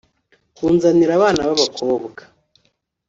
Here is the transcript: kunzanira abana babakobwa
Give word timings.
kunzanira 0.55 1.11
abana 1.15 1.41
babakobwa 1.47 2.21